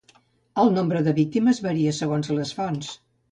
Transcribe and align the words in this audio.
El 0.63 0.71
nombre 0.77 1.01
de 1.07 1.11
les 1.11 1.17
víctimes 1.19 1.61
varia 1.67 1.93
segons 1.99 2.33
les 2.39 2.57
fonts. 2.61 2.91